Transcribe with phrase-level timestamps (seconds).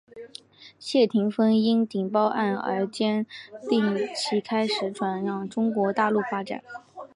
[0.79, 3.23] 谢霆锋因顶包案而间
[3.69, 6.63] 接令其开始转往中国大陆发展。